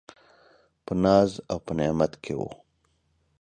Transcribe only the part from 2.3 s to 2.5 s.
و.